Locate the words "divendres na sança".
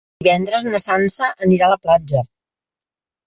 0.21-1.27